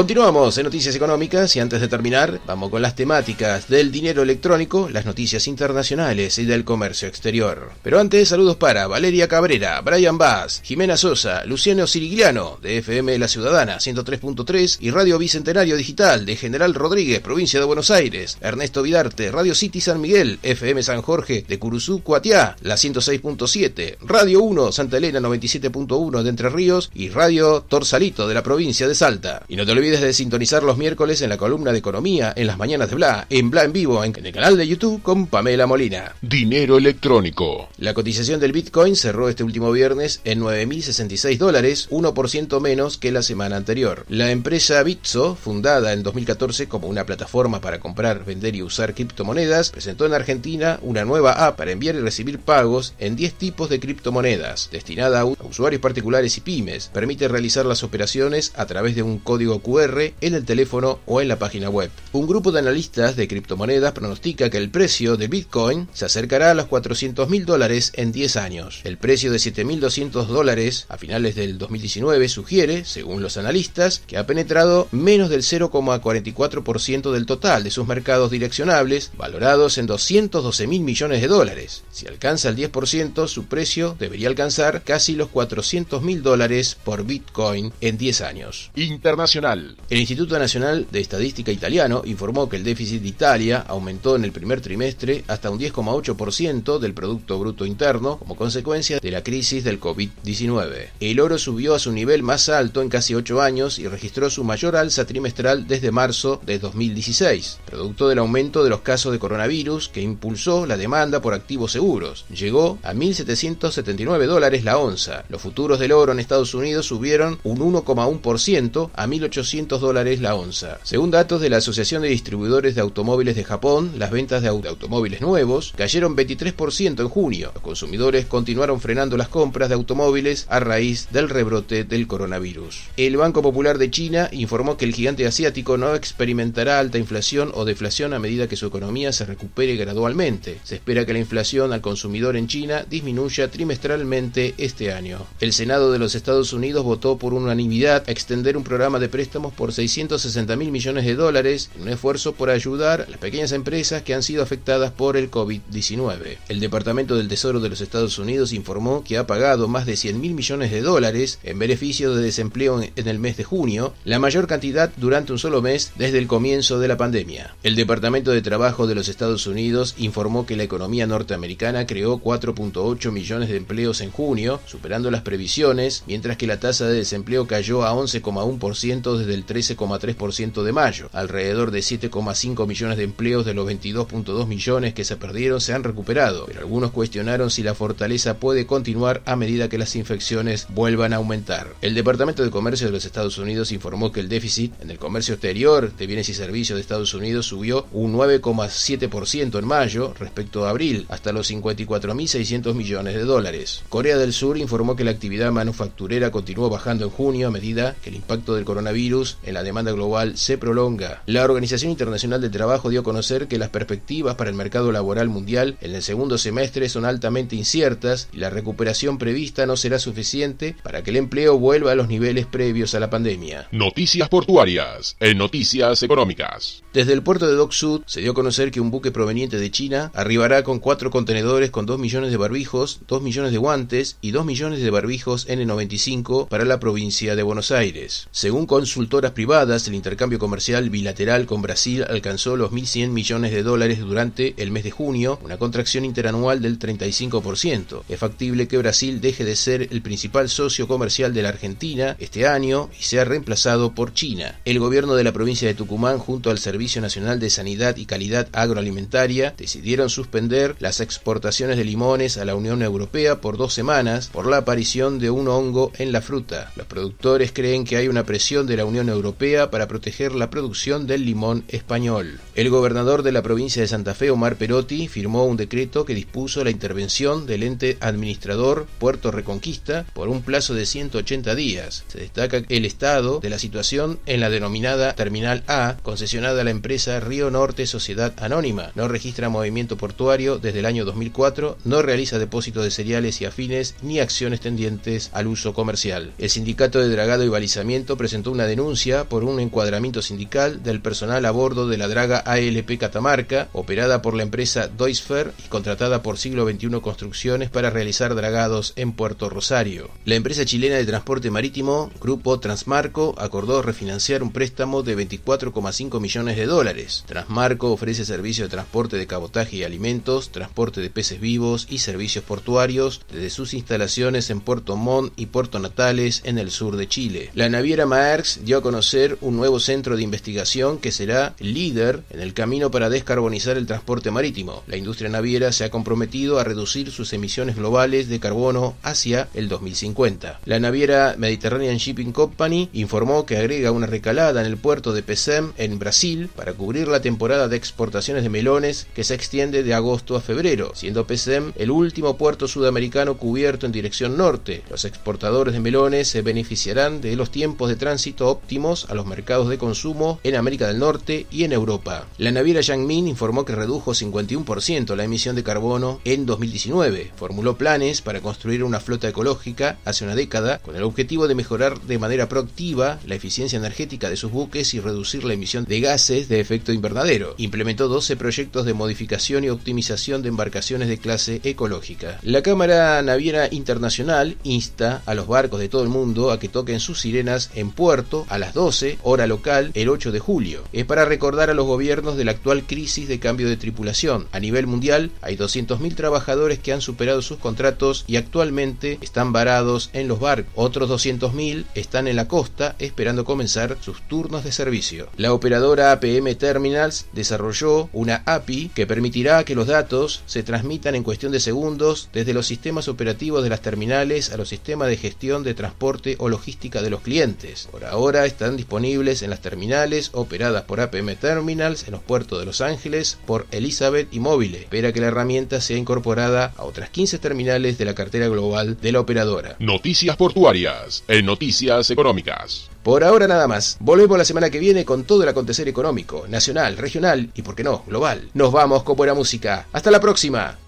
Continuamos 0.00 0.56
en 0.56 0.64
Noticias 0.64 0.96
Económicas 0.96 1.54
y 1.56 1.60
antes 1.60 1.78
de 1.78 1.86
terminar, 1.86 2.40
vamos 2.46 2.70
con 2.70 2.80
las 2.80 2.94
temáticas 2.94 3.68
del 3.68 3.92
dinero 3.92 4.22
electrónico, 4.22 4.88
las 4.88 5.04
noticias 5.04 5.46
internacionales 5.46 6.38
y 6.38 6.46
del 6.46 6.64
comercio 6.64 7.06
exterior. 7.06 7.72
Pero 7.82 8.00
antes, 8.00 8.30
saludos 8.30 8.56
para 8.56 8.86
Valeria 8.86 9.28
Cabrera, 9.28 9.78
Brian 9.82 10.16
Bass, 10.16 10.62
Jimena 10.64 10.96
Sosa, 10.96 11.44
Luciano 11.44 11.86
Sirigliano, 11.86 12.58
de 12.62 12.78
FM 12.78 13.18
La 13.18 13.28
Ciudadana 13.28 13.76
103.3 13.76 14.78
y 14.80 14.90
Radio 14.90 15.18
Bicentenario 15.18 15.76
Digital 15.76 16.24
de 16.24 16.36
General 16.36 16.72
Rodríguez, 16.72 17.20
provincia 17.20 17.60
de 17.60 17.66
Buenos 17.66 17.90
Aires, 17.90 18.38
Ernesto 18.40 18.80
Vidarte, 18.80 19.30
Radio 19.30 19.54
City 19.54 19.82
San 19.82 20.00
Miguel, 20.00 20.38
FM 20.42 20.82
San 20.82 21.02
Jorge 21.02 21.44
de 21.46 21.58
Curuzú, 21.58 22.02
Cuatiá, 22.02 22.56
la 22.62 22.76
106.7, 22.76 23.98
Radio 24.00 24.40
1 24.40 24.72
Santa 24.72 24.96
Elena 24.96 25.20
97.1 25.20 26.22
de 26.22 26.30
Entre 26.30 26.48
Ríos 26.48 26.90
y 26.94 27.10
Radio 27.10 27.60
Torsalito 27.60 28.26
de 28.26 28.32
la 28.32 28.42
provincia 28.42 28.88
de 28.88 28.94
Salta. 28.94 29.42
Y 29.46 29.56
no 29.56 29.66
te 29.66 29.72
olvides 29.72 29.89
de 29.98 30.12
sintonizar 30.12 30.62
los 30.62 30.78
miércoles 30.78 31.20
en 31.22 31.30
la 31.30 31.36
columna 31.36 31.72
de 31.72 31.78
economía 31.78 32.32
en 32.36 32.46
las 32.46 32.58
mañanas 32.58 32.90
de 32.90 32.94
Bla, 32.94 33.26
en 33.28 33.50
Bla 33.50 33.64
en 33.64 33.72
vivo 33.72 34.04
en 34.04 34.14
el 34.24 34.32
canal 34.32 34.56
de 34.56 34.68
YouTube 34.68 35.02
con 35.02 35.26
Pamela 35.26 35.66
Molina. 35.66 36.14
Dinero 36.22 36.78
electrónico. 36.78 37.68
La 37.78 37.92
cotización 37.92 38.38
del 38.38 38.52
Bitcoin 38.52 38.94
cerró 38.94 39.28
este 39.28 39.42
último 39.42 39.72
viernes 39.72 40.20
en 40.24 40.40
9.066 40.40 41.38
dólares, 41.38 41.88
1% 41.90 42.60
menos 42.60 42.98
que 42.98 43.10
la 43.10 43.22
semana 43.22 43.56
anterior. 43.56 44.04
La 44.08 44.30
empresa 44.30 44.80
Bitso, 44.84 45.34
fundada 45.34 45.92
en 45.92 46.04
2014 46.04 46.68
como 46.68 46.86
una 46.86 47.06
plataforma 47.06 47.60
para 47.60 47.80
comprar, 47.80 48.24
vender 48.24 48.54
y 48.54 48.62
usar 48.62 48.94
criptomonedas, 48.94 49.70
presentó 49.70 50.06
en 50.06 50.14
Argentina 50.14 50.78
una 50.82 51.04
nueva 51.04 51.32
app 51.32 51.56
para 51.56 51.72
enviar 51.72 51.96
y 51.96 52.00
recibir 52.00 52.38
pagos 52.38 52.94
en 52.98 53.16
10 53.16 53.34
tipos 53.34 53.70
de 53.70 53.80
criptomonedas, 53.80 54.68
destinada 54.70 55.20
a 55.20 55.24
usuarios 55.24 55.80
particulares 55.80 56.36
y 56.36 56.42
pymes. 56.42 56.90
Permite 56.92 57.28
realizar 57.28 57.64
las 57.64 57.82
operaciones 57.82 58.52
a 58.56 58.66
través 58.66 58.94
de 58.94 59.02
un 59.02 59.18
código 59.18 59.60
QR 59.60 59.79
en 60.20 60.34
el 60.34 60.44
teléfono 60.44 61.00
o 61.06 61.20
en 61.20 61.28
la 61.28 61.38
página 61.38 61.70
web. 61.70 61.90
Un 62.12 62.26
grupo 62.26 62.52
de 62.52 62.58
analistas 62.58 63.16
de 63.16 63.28
criptomonedas 63.28 63.92
pronostica 63.92 64.50
que 64.50 64.58
el 64.58 64.70
precio 64.70 65.16
de 65.16 65.28
Bitcoin 65.28 65.88
se 65.92 66.04
acercará 66.04 66.50
a 66.50 66.54
los 66.54 66.66
400 66.66 67.28
mil 67.28 67.46
dólares 67.46 67.92
en 67.94 68.12
10 68.12 68.36
años. 68.36 68.80
El 68.84 68.98
precio 68.98 69.32
de 69.32 69.38
7.200 69.38 70.26
dólares 70.26 70.86
a 70.88 70.98
finales 70.98 71.34
del 71.34 71.58
2019 71.58 72.28
sugiere, 72.28 72.84
según 72.84 73.22
los 73.22 73.36
analistas, 73.36 74.02
que 74.06 74.18
ha 74.18 74.26
penetrado 74.26 74.88
menos 74.92 75.30
del 75.30 75.42
0,44% 75.42 77.12
del 77.12 77.26
total 77.26 77.64
de 77.64 77.70
sus 77.70 77.86
mercados 77.86 78.30
direccionables, 78.30 79.12
valorados 79.16 79.78
en 79.78 79.86
212 79.86 80.66
mil 80.66 80.82
millones 80.82 81.20
de 81.20 81.28
dólares. 81.28 81.82
Si 81.90 82.06
alcanza 82.06 82.48
el 82.48 82.56
10%, 82.56 83.28
su 83.28 83.46
precio 83.46 83.96
debería 83.98 84.28
alcanzar 84.28 84.82
casi 84.82 85.14
los 85.14 85.28
400 85.28 86.02
mil 86.02 86.22
dólares 86.22 86.76
por 86.82 87.04
Bitcoin 87.04 87.72
en 87.80 87.98
10 87.98 88.20
años. 88.22 88.70
Internacional. 88.74 89.69
El 89.88 89.98
Instituto 89.98 90.38
Nacional 90.38 90.86
de 90.90 91.00
Estadística 91.00 91.50
Italiano 91.50 92.02
informó 92.04 92.48
que 92.48 92.56
el 92.56 92.64
déficit 92.64 93.02
de 93.02 93.08
Italia 93.08 93.64
aumentó 93.66 94.16
en 94.16 94.24
el 94.24 94.32
primer 94.32 94.60
trimestre 94.60 95.24
hasta 95.26 95.50
un 95.50 95.58
10,8% 95.58 96.78
del 96.78 96.94
Producto 96.94 97.38
Bruto 97.38 97.66
Interno 97.66 98.18
como 98.18 98.36
consecuencia 98.36 99.00
de 99.00 99.10
la 99.10 99.22
crisis 99.22 99.64
del 99.64 99.80
COVID-19. 99.80 100.90
El 101.00 101.20
oro 101.20 101.38
subió 101.38 101.74
a 101.74 101.78
su 101.78 101.92
nivel 101.92 102.22
más 102.22 102.48
alto 102.48 102.82
en 102.82 102.88
casi 102.88 103.14
8 103.14 103.40
años 103.40 103.78
y 103.78 103.88
registró 103.88 104.30
su 104.30 104.44
mayor 104.44 104.76
alza 104.76 105.04
trimestral 105.04 105.66
desde 105.66 105.90
marzo 105.90 106.40
de 106.46 106.58
2016, 106.58 107.58
producto 107.66 108.08
del 108.08 108.18
aumento 108.18 108.62
de 108.62 108.70
los 108.70 108.80
casos 108.80 109.12
de 109.12 109.18
coronavirus 109.18 109.88
que 109.88 110.02
impulsó 110.02 110.66
la 110.66 110.76
demanda 110.76 111.20
por 111.20 111.34
activos 111.34 111.72
seguros. 111.72 112.26
Llegó 112.30 112.78
a 112.82 112.94
1.779 112.94 114.26
dólares 114.26 114.64
la 114.64 114.78
onza. 114.78 115.24
Los 115.28 115.42
futuros 115.42 115.78
del 115.78 115.92
oro 115.92 116.12
en 116.12 116.20
Estados 116.20 116.54
Unidos 116.54 116.86
subieron 116.86 117.38
un 117.44 117.58
1,1% 117.58 118.90
a 118.94 119.06
1.800 119.06 119.49
dólares 119.50 120.20
la 120.20 120.36
onza. 120.36 120.78
Según 120.84 121.10
datos 121.10 121.40
de 121.40 121.50
la 121.50 121.56
Asociación 121.56 122.02
de 122.02 122.08
Distribuidores 122.08 122.76
de 122.76 122.80
Automóviles 122.80 123.34
de 123.34 123.42
Japón, 123.42 123.92
las 123.98 124.12
ventas 124.12 124.42
de 124.42 124.48
automóviles 124.48 125.20
nuevos 125.20 125.72
cayeron 125.76 126.16
23% 126.16 127.00
en 127.00 127.08
junio. 127.08 127.50
Los 127.54 127.62
consumidores 127.62 128.26
continuaron 128.26 128.80
frenando 128.80 129.16
las 129.16 129.28
compras 129.28 129.68
de 129.68 129.74
automóviles 129.74 130.46
a 130.48 130.60
raíz 130.60 131.08
del 131.10 131.28
rebrote 131.28 131.82
del 131.82 132.06
coronavirus. 132.06 132.82
El 132.96 133.16
Banco 133.16 133.42
Popular 133.42 133.78
de 133.78 133.90
China 133.90 134.28
informó 134.30 134.76
que 134.76 134.84
el 134.84 134.94
gigante 134.94 135.26
asiático 135.26 135.76
no 135.76 135.96
experimentará 135.96 136.78
alta 136.78 136.98
inflación 136.98 137.50
o 137.54 137.64
deflación 137.64 138.14
a 138.14 138.20
medida 138.20 138.46
que 138.46 138.56
su 138.56 138.66
economía 138.66 139.12
se 139.12 139.26
recupere 139.26 139.74
gradualmente. 139.74 140.60
Se 140.62 140.76
espera 140.76 141.04
que 141.04 141.12
la 141.12 141.18
inflación 141.18 141.72
al 141.72 141.80
consumidor 141.80 142.36
en 142.36 142.46
China 142.46 142.86
disminuya 142.88 143.50
trimestralmente 143.50 144.54
este 144.58 144.92
año. 144.92 145.26
El 145.40 145.52
Senado 145.52 145.90
de 145.90 145.98
los 145.98 146.14
Estados 146.14 146.52
Unidos 146.52 146.84
votó 146.84 147.18
por 147.18 147.34
unanimidad 147.34 148.08
extender 148.08 148.56
un 148.56 148.62
programa 148.62 149.00
de 149.00 149.08
préstamo 149.08 149.39
por 149.48 149.72
660 149.72 150.56
mil 150.56 150.70
millones 150.70 151.06
de 151.06 151.14
dólares 151.14 151.70
en 151.74 151.82
un 151.82 151.88
esfuerzo 151.88 152.34
por 152.34 152.50
ayudar 152.50 153.02
a 153.02 153.10
las 153.10 153.18
pequeñas 153.18 153.52
empresas 153.52 154.02
que 154.02 154.14
han 154.14 154.22
sido 154.22 154.42
afectadas 154.42 154.92
por 154.92 155.16
el 155.16 155.30
COVID-19. 155.30 156.36
El 156.48 156.60
Departamento 156.60 157.16
del 157.16 157.28
Tesoro 157.28 157.60
de 157.60 157.70
los 157.70 157.80
Estados 157.80 158.18
Unidos 158.18 158.52
informó 158.52 159.02
que 159.02 159.16
ha 159.16 159.26
pagado 159.26 159.68
más 159.68 159.86
de 159.86 159.96
100 159.96 160.20
mil 160.20 160.34
millones 160.34 160.70
de 160.70 160.82
dólares 160.82 161.38
en 161.42 161.58
beneficio 161.58 162.14
de 162.14 162.22
desempleo 162.22 162.82
en 162.82 163.08
el 163.08 163.18
mes 163.18 163.36
de 163.38 163.44
junio, 163.44 163.94
la 164.04 164.18
mayor 164.18 164.46
cantidad 164.46 164.92
durante 164.96 165.32
un 165.32 165.38
solo 165.38 165.62
mes 165.62 165.92
desde 165.96 166.18
el 166.18 166.26
comienzo 166.26 166.78
de 166.78 166.88
la 166.88 166.96
pandemia. 166.96 167.54
El 167.62 167.76
Departamento 167.76 168.30
de 168.32 168.42
Trabajo 168.42 168.86
de 168.86 168.94
los 168.94 169.08
Estados 169.08 169.46
Unidos 169.46 169.94
informó 169.98 170.44
que 170.44 170.56
la 170.56 170.64
economía 170.64 171.06
norteamericana 171.06 171.86
creó 171.86 172.20
4.8 172.20 173.10
millones 173.10 173.48
de 173.48 173.56
empleos 173.56 174.00
en 174.00 174.10
junio, 174.10 174.60
superando 174.66 175.10
las 175.10 175.22
previsiones, 175.22 176.04
mientras 176.06 176.36
que 176.36 176.46
la 176.46 176.60
tasa 176.60 176.86
de 176.86 176.94
desempleo 176.94 177.46
cayó 177.46 177.84
a 177.84 177.92
11,1% 177.92 179.16
desde 179.16 179.29
el 179.34 179.46
13,3% 179.46 180.62
de 180.62 180.72
mayo. 180.72 181.08
Alrededor 181.12 181.70
de 181.70 181.80
7,5 181.80 182.66
millones 182.66 182.96
de 182.96 183.04
empleos 183.04 183.44
de 183.44 183.54
los 183.54 183.68
22.2 183.68 184.46
millones 184.46 184.94
que 184.94 185.04
se 185.04 185.16
perdieron 185.16 185.60
se 185.60 185.72
han 185.72 185.84
recuperado, 185.84 186.46
pero 186.46 186.60
algunos 186.60 186.90
cuestionaron 186.90 187.50
si 187.50 187.62
la 187.62 187.74
fortaleza 187.74 188.38
puede 188.38 188.66
continuar 188.66 189.22
a 189.26 189.36
medida 189.36 189.68
que 189.68 189.78
las 189.78 189.96
infecciones 189.96 190.66
vuelvan 190.70 191.12
a 191.12 191.16
aumentar. 191.16 191.74
El 191.80 191.94
Departamento 191.94 192.42
de 192.42 192.50
Comercio 192.50 192.86
de 192.86 192.92
los 192.92 193.04
Estados 193.04 193.38
Unidos 193.38 193.72
informó 193.72 194.12
que 194.12 194.20
el 194.20 194.28
déficit 194.28 194.72
en 194.80 194.90
el 194.90 194.98
comercio 194.98 195.34
exterior 195.34 195.92
de 195.94 196.06
bienes 196.06 196.28
y 196.28 196.34
servicios 196.34 196.76
de 196.76 196.80
Estados 196.80 197.14
Unidos 197.14 197.46
subió 197.46 197.86
un 197.92 198.14
9,7% 198.14 199.58
en 199.58 199.66
mayo 199.66 200.14
respecto 200.18 200.66
a 200.66 200.70
abril, 200.70 201.06
hasta 201.08 201.32
los 201.32 201.50
54.600 201.50 202.74
millones 202.74 203.14
de 203.14 203.24
dólares. 203.24 203.82
Corea 203.88 204.16
del 204.16 204.32
Sur 204.32 204.58
informó 204.58 204.96
que 204.96 205.04
la 205.04 205.10
actividad 205.10 205.52
manufacturera 205.52 206.30
continuó 206.30 206.68
bajando 206.70 207.04
en 207.04 207.10
junio 207.10 207.48
a 207.48 207.50
medida 207.50 207.96
que 208.02 208.10
el 208.10 208.16
impacto 208.16 208.54
del 208.54 208.64
coronavirus 208.64 209.19
en 209.42 209.54
la 209.54 209.62
demanda 209.62 209.92
global 209.92 210.36
se 210.36 210.58
prolonga. 210.58 211.22
La 211.26 211.44
Organización 211.44 211.90
Internacional 211.90 212.40
del 212.40 212.50
Trabajo 212.50 212.90
dio 212.90 213.00
a 213.00 213.04
conocer 213.04 213.48
que 213.48 213.58
las 213.58 213.68
perspectivas 213.68 214.36
para 214.36 214.50
el 214.50 214.56
mercado 214.56 214.92
laboral 214.92 215.28
mundial 215.28 215.76
en 215.80 215.94
el 215.94 216.02
segundo 216.02 216.38
semestre 216.38 216.88
son 216.88 217.04
altamente 217.04 217.56
inciertas 217.56 218.28
y 218.32 218.38
la 218.38 218.50
recuperación 218.50 219.18
prevista 219.18 219.66
no 219.66 219.76
será 219.76 219.98
suficiente 219.98 220.76
para 220.82 221.02
que 221.02 221.10
el 221.10 221.16
empleo 221.16 221.58
vuelva 221.58 221.92
a 221.92 221.94
los 221.94 222.08
niveles 222.08 222.46
previos 222.46 222.94
a 222.94 223.00
la 223.00 223.10
pandemia. 223.10 223.68
Noticias 223.72 224.28
portuarias 224.28 225.16
en 225.20 225.38
Noticias 225.38 226.02
Económicas. 226.02 226.82
Desde 226.92 227.12
el 227.12 227.22
puerto 227.22 227.46
de 227.46 227.54
Dock 227.54 227.72
Sud 227.72 228.02
se 228.06 228.20
dio 228.20 228.32
a 228.32 228.34
conocer 228.34 228.70
que 228.70 228.80
un 228.80 228.90
buque 228.90 229.12
proveniente 229.12 229.58
de 229.58 229.70
China 229.70 230.10
arribará 230.14 230.64
con 230.64 230.78
cuatro 230.78 231.10
contenedores 231.10 231.70
con 231.70 231.86
2 231.86 231.98
millones 231.98 232.30
de 232.30 232.36
barbijos, 232.36 233.00
2 233.06 233.22
millones 233.22 233.52
de 233.52 233.58
guantes 233.58 234.16
y 234.20 234.30
2 234.30 234.44
millones 234.44 234.80
de 234.80 234.90
barbijos 234.90 235.48
N95 235.48 236.48
para 236.48 236.64
la 236.64 236.80
provincia 236.80 237.36
de 237.36 237.42
Buenos 237.42 237.70
Aires. 237.70 238.28
Según 238.30 238.66
privadas, 239.10 239.88
el 239.88 239.94
intercambio 239.94 240.38
comercial 240.38 240.88
bilateral 240.88 241.44
con 241.44 241.62
Brasil 241.62 242.04
alcanzó 242.08 242.56
los 242.56 242.70
1.100 242.70 243.08
millones 243.08 243.50
de 243.50 243.64
dólares 243.64 243.98
durante 243.98 244.54
el 244.56 244.70
mes 244.70 244.84
de 244.84 244.92
junio, 244.92 245.40
una 245.42 245.58
contracción 245.58 246.04
interanual 246.04 246.62
del 246.62 246.78
35%. 246.78 248.02
Es 248.08 248.18
factible 248.18 248.68
que 248.68 248.78
Brasil 248.78 249.20
deje 249.20 249.44
de 249.44 249.56
ser 249.56 249.88
el 249.90 250.00
principal 250.00 250.48
socio 250.48 250.86
comercial 250.86 251.34
de 251.34 251.42
la 251.42 251.48
Argentina 251.48 252.16
este 252.20 252.46
año 252.46 252.88
y 252.98 253.02
sea 253.02 253.24
reemplazado 253.24 253.94
por 253.94 254.14
China. 254.14 254.60
El 254.64 254.78
gobierno 254.78 255.14
de 255.14 255.24
la 255.24 255.32
provincia 255.32 255.66
de 255.66 255.74
Tucumán 255.74 256.18
junto 256.18 256.50
al 256.50 256.58
Servicio 256.58 257.02
Nacional 257.02 257.40
de 257.40 257.50
Sanidad 257.50 257.96
y 257.96 258.06
Calidad 258.06 258.48
Agroalimentaria 258.52 259.54
decidieron 259.58 260.08
suspender 260.08 260.76
las 260.78 261.00
exportaciones 261.00 261.76
de 261.76 261.84
limones 261.84 262.36
a 262.36 262.44
la 262.44 262.54
Unión 262.54 262.82
Europea 262.82 263.40
por 263.40 263.56
dos 263.56 263.74
semanas 263.74 264.28
por 264.32 264.46
la 264.46 264.58
aparición 264.58 265.18
de 265.18 265.30
un 265.30 265.48
hongo 265.48 265.90
en 265.98 266.12
la 266.12 266.20
fruta. 266.20 266.70
Los 266.76 266.86
productores 266.86 267.50
creen 267.52 267.84
que 267.84 267.96
hay 267.96 268.06
una 268.06 268.24
presión 268.24 268.66
de 268.66 268.76
la 268.76 268.84
Unión 268.84 268.99
Europea 269.08 269.70
para 269.70 269.88
proteger 269.88 270.34
la 270.34 270.50
producción 270.50 271.06
del 271.06 271.24
limón 271.24 271.64
español. 271.68 272.40
El 272.54 272.70
gobernador 272.70 273.22
de 273.22 273.32
la 273.32 273.42
provincia 273.42 273.82
de 273.82 273.88
Santa 273.88 274.14
Fe, 274.14 274.30
Omar 274.30 274.56
Perotti, 274.56 275.08
firmó 275.08 275.44
un 275.44 275.56
decreto 275.56 276.04
que 276.04 276.14
dispuso 276.14 276.62
la 276.64 276.70
intervención 276.70 277.46
del 277.46 277.62
ente 277.62 277.96
administrador 278.00 278.86
Puerto 278.98 279.30
Reconquista 279.30 280.04
por 280.12 280.28
un 280.28 280.42
plazo 280.42 280.74
de 280.74 280.86
180 280.86 281.54
días. 281.54 282.04
Se 282.08 282.18
destaca 282.18 282.62
el 282.68 282.84
estado 282.84 283.40
de 283.40 283.50
la 283.50 283.58
situación 283.58 284.18
en 284.26 284.40
la 284.40 284.50
denominada 284.50 285.14
Terminal 285.14 285.64
A, 285.66 285.96
concesionada 286.02 286.60
a 286.60 286.64
la 286.64 286.70
empresa 286.70 287.20
Río 287.20 287.50
Norte 287.50 287.86
Sociedad 287.86 288.34
Anónima. 288.38 288.92
No 288.94 289.08
registra 289.08 289.48
movimiento 289.48 289.96
portuario 289.96 290.58
desde 290.58 290.80
el 290.80 290.86
año 290.86 291.04
2004, 291.04 291.78
no 291.84 292.02
realiza 292.02 292.38
depósitos 292.38 292.84
de 292.84 292.90
cereales 292.90 293.40
y 293.40 293.44
afines 293.44 293.94
ni 294.02 294.20
acciones 294.20 294.60
tendientes 294.60 295.30
al 295.32 295.46
uso 295.46 295.74
comercial. 295.74 296.32
El 296.38 296.50
sindicato 296.50 297.00
de 297.00 297.08
dragado 297.08 297.44
y 297.44 297.48
balizamiento 297.48 298.16
presentó 298.16 298.50
una 298.50 298.66
denuncia 298.66 298.89
por 299.28 299.44
un 299.44 299.60
encuadramiento 299.60 300.20
sindical 300.20 300.82
del 300.82 301.00
personal 301.00 301.44
a 301.46 301.52
bordo 301.52 301.86
de 301.86 301.96
la 301.96 302.08
draga 302.08 302.38
ALP 302.38 302.98
Catamarca, 302.98 303.68
operada 303.72 304.20
por 304.20 304.34
la 304.34 304.42
empresa 304.42 304.88
Doisfer 304.88 305.52
y 305.64 305.68
contratada 305.68 306.22
por 306.22 306.38
Siglo 306.38 306.68
XXI 306.68 307.00
Construcciones 307.00 307.70
para 307.70 307.90
realizar 307.90 308.34
dragados 308.34 308.92
en 308.96 309.12
Puerto 309.12 309.48
Rosario. 309.48 310.10
La 310.24 310.34
empresa 310.34 310.64
chilena 310.64 310.96
de 310.96 311.06
transporte 311.06 311.52
marítimo, 311.52 312.10
Grupo 312.20 312.58
Transmarco, 312.58 313.36
acordó 313.38 313.80
refinanciar 313.80 314.42
un 314.42 314.50
préstamo 314.50 315.04
de 315.04 315.16
24,5 315.16 316.18
millones 316.18 316.56
de 316.56 316.66
dólares. 316.66 317.22
Transmarco 317.28 317.92
ofrece 317.92 318.24
servicio 318.24 318.64
de 318.64 318.70
transporte 318.70 319.18
de 319.18 319.28
cabotaje 319.28 319.76
y 319.76 319.84
alimentos, 319.84 320.50
transporte 320.50 321.00
de 321.00 321.10
peces 321.10 321.40
vivos 321.40 321.86
y 321.88 321.98
servicios 321.98 322.44
portuarios 322.44 323.20
desde 323.32 323.50
sus 323.50 323.72
instalaciones 323.72 324.50
en 324.50 324.60
Puerto 324.60 324.96
Montt 324.96 325.32
y 325.36 325.46
Puerto 325.46 325.78
Natales 325.78 326.42
en 326.44 326.58
el 326.58 326.72
sur 326.72 326.96
de 326.96 327.06
Chile. 327.06 327.50
La 327.54 327.68
naviera 327.68 328.04
Maersk 328.04 328.62
dio 328.62 328.79
conocer 328.80 329.38
un 329.40 329.56
nuevo 329.56 329.80
centro 329.80 330.16
de 330.16 330.22
investigación 330.22 330.98
que 330.98 331.12
será 331.12 331.54
líder 331.58 332.22
en 332.30 332.40
el 332.40 332.54
camino 332.54 332.90
para 332.90 333.10
descarbonizar 333.10 333.76
el 333.76 333.86
transporte 333.86 334.30
marítimo. 334.30 334.82
La 334.86 334.96
industria 334.96 335.30
naviera 335.30 335.72
se 335.72 335.84
ha 335.84 335.90
comprometido 335.90 336.58
a 336.58 336.64
reducir 336.64 337.10
sus 337.10 337.32
emisiones 337.32 337.76
globales 337.76 338.28
de 338.28 338.40
carbono 338.40 338.94
hacia 339.02 339.48
el 339.54 339.68
2050. 339.68 340.60
La 340.64 340.80
naviera 340.80 341.34
Mediterranean 341.38 341.96
Shipping 341.96 342.32
Company 342.32 342.88
informó 342.92 343.46
que 343.46 343.56
agrega 343.56 343.90
una 343.92 344.06
recalada 344.06 344.60
en 344.60 344.66
el 344.66 344.76
puerto 344.76 345.12
de 345.12 345.22
Pesem 345.22 345.72
en 345.76 345.98
Brasil 345.98 346.48
para 346.54 346.72
cubrir 346.72 347.08
la 347.08 347.20
temporada 347.20 347.68
de 347.68 347.76
exportaciones 347.76 348.42
de 348.42 348.48
melones 348.48 349.06
que 349.14 349.24
se 349.24 349.34
extiende 349.34 349.82
de 349.82 349.94
agosto 349.94 350.36
a 350.36 350.40
febrero, 350.40 350.92
siendo 350.94 351.26
Pesem 351.26 351.72
el 351.76 351.90
último 351.90 352.36
puerto 352.36 352.68
sudamericano 352.68 353.36
cubierto 353.36 353.86
en 353.86 353.92
dirección 353.92 354.36
norte. 354.36 354.82
Los 354.90 355.04
exportadores 355.04 355.74
de 355.74 355.80
melones 355.80 356.28
se 356.28 356.42
beneficiarán 356.42 357.20
de 357.20 357.36
los 357.36 357.50
tiempos 357.50 357.88
de 357.88 357.96
tránsito 357.96 358.59
a 359.08 359.14
los 359.14 359.26
mercados 359.26 359.68
de 359.68 359.78
consumo 359.78 360.38
en 360.44 360.54
América 360.54 360.86
del 360.86 361.00
Norte 361.00 361.46
y 361.50 361.64
en 361.64 361.72
Europa. 361.72 362.26
La 362.38 362.52
naviera 362.52 362.80
Yangmin 362.80 363.26
informó 363.26 363.64
que 363.64 363.74
redujo 363.74 364.12
51% 364.12 365.16
la 365.16 365.24
emisión 365.24 365.56
de 365.56 365.64
carbono 365.64 366.20
en 366.24 366.46
2019. 366.46 367.32
Formuló 367.34 367.76
planes 367.76 368.22
para 368.22 368.40
construir 368.40 368.84
una 368.84 369.00
flota 369.00 369.28
ecológica 369.28 369.98
hace 370.04 370.24
una 370.24 370.36
década 370.36 370.78
con 370.78 370.94
el 370.94 371.02
objetivo 371.02 371.48
de 371.48 371.56
mejorar 371.56 372.00
de 372.02 372.18
manera 372.20 372.48
proactiva 372.48 373.18
la 373.26 373.34
eficiencia 373.34 373.76
energética 373.76 374.30
de 374.30 374.36
sus 374.36 374.52
buques 374.52 374.94
y 374.94 375.00
reducir 375.00 375.42
la 375.42 375.54
emisión 375.54 375.84
de 375.84 376.00
gases 376.00 376.48
de 376.48 376.60
efecto 376.60 376.92
invernadero. 376.92 377.56
Implementó 377.58 378.06
12 378.06 378.36
proyectos 378.36 378.86
de 378.86 378.94
modificación 378.94 379.64
y 379.64 379.70
optimización 379.70 380.42
de 380.42 380.48
embarcaciones 380.48 381.08
de 381.08 381.18
clase 381.18 381.60
ecológica. 381.64 382.38
La 382.42 382.62
Cámara 382.62 383.20
Naviera 383.22 383.66
Internacional 383.72 384.56
insta 384.62 385.22
a 385.26 385.34
los 385.34 385.48
barcos 385.48 385.80
de 385.80 385.88
todo 385.88 386.04
el 386.04 386.08
mundo 386.08 386.52
a 386.52 386.60
que 386.60 386.68
toquen 386.68 387.00
sus 387.00 387.20
sirenas 387.20 387.70
en 387.74 387.90
puerto 387.90 388.46
a 388.50 388.58
las 388.58 388.74
12 388.74 389.18
hora 389.22 389.46
local 389.46 389.90
el 389.94 390.08
8 390.08 390.32
de 390.32 390.40
julio. 390.40 390.84
Es 390.92 391.06
para 391.06 391.24
recordar 391.24 391.70
a 391.70 391.74
los 391.74 391.86
gobiernos 391.86 392.36
de 392.36 392.44
la 392.44 392.50
actual 392.50 392.84
crisis 392.84 393.28
de 393.28 393.38
cambio 393.38 393.68
de 393.68 393.76
tripulación. 393.76 394.46
A 394.52 394.60
nivel 394.60 394.86
mundial 394.86 395.30
hay 395.40 395.56
200.000 395.56 396.14
trabajadores 396.14 396.78
que 396.78 396.92
han 396.92 397.00
superado 397.00 397.42
sus 397.42 397.58
contratos 397.58 398.24
y 398.26 398.36
actualmente 398.36 399.18
están 399.22 399.52
varados 399.52 400.10
en 400.12 400.28
los 400.28 400.40
barcos. 400.40 400.72
Otros 400.74 401.08
200.000 401.08 401.86
están 401.94 402.28
en 402.28 402.36
la 402.36 402.48
costa 402.48 402.96
esperando 402.98 403.44
comenzar 403.44 403.96
sus 404.00 404.20
turnos 404.22 404.64
de 404.64 404.72
servicio. 404.72 405.28
La 405.36 405.52
operadora 405.52 406.12
APM 406.12 406.54
Terminals 406.56 407.26
desarrolló 407.32 408.10
una 408.12 408.42
API 408.46 408.90
que 408.94 409.06
permitirá 409.06 409.64
que 409.64 409.74
los 409.74 409.86
datos 409.86 410.42
se 410.46 410.62
transmitan 410.62 411.14
en 411.14 411.22
cuestión 411.22 411.52
de 411.52 411.60
segundos 411.60 412.28
desde 412.32 412.54
los 412.54 412.66
sistemas 412.66 413.08
operativos 413.08 413.62
de 413.62 413.70
las 413.70 413.80
terminales 413.80 414.50
a 414.50 414.56
los 414.56 414.68
sistemas 414.68 415.08
de 415.08 415.16
gestión 415.16 415.62
de 415.62 415.74
transporte 415.74 416.36
o 416.38 416.48
logística 416.48 417.02
de 417.02 417.10
los 417.10 417.20
clientes. 417.20 417.88
Por 417.90 418.04
ahora 418.04 418.39
están 418.44 418.76
disponibles 418.76 419.42
en 419.42 419.50
las 419.50 419.60
terminales 419.60 420.30
operadas 420.32 420.84
por 420.84 421.00
APM 421.00 421.36
Terminals 421.36 422.04
en 422.06 422.12
los 422.12 422.22
puertos 422.22 422.58
de 422.58 422.66
Los 422.66 422.80
Ángeles 422.80 423.38
por 423.46 423.66
Elizabeth 423.70 424.28
y 424.32 424.40
Móvil. 424.40 424.74
Espera 424.74 425.12
que 425.12 425.20
la 425.20 425.28
herramienta 425.28 425.80
sea 425.80 425.96
incorporada 425.96 426.72
a 426.76 426.84
otras 426.84 427.10
15 427.10 427.38
terminales 427.38 427.98
de 427.98 428.04
la 428.04 428.14
cartera 428.14 428.48
global 428.48 428.98
de 429.00 429.12
la 429.12 429.20
operadora. 429.20 429.76
Noticias 429.78 430.36
portuarias 430.36 431.24
en 431.28 431.46
Noticias 431.46 432.10
Económicas. 432.10 432.90
Por 433.02 433.24
ahora 433.24 433.46
nada 433.46 433.66
más. 433.66 433.96
Volvemos 434.00 434.36
la 434.36 434.44
semana 434.44 434.70
que 434.70 434.78
viene 434.78 435.04
con 435.04 435.24
todo 435.24 435.42
el 435.42 435.48
acontecer 435.48 435.88
económico, 435.88 436.46
nacional, 436.48 436.96
regional 436.96 437.50
y, 437.54 437.62
por 437.62 437.74
qué 437.74 437.82
no, 437.82 438.04
global. 438.06 438.50
Nos 438.52 438.72
vamos 438.72 439.02
con 439.02 439.16
buena 439.16 439.34
música. 439.34 439.86
Hasta 439.92 440.10
la 440.10 440.20
próxima. 440.20 440.78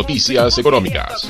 Noticias 0.00 0.56
económicas. 0.56 1.28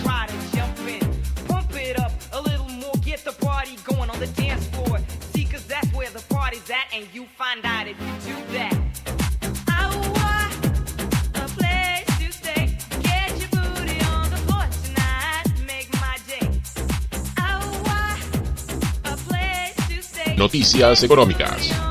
Noticias 20.36 21.02
económicas. 21.02 21.89